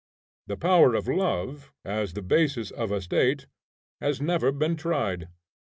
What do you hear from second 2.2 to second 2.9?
basis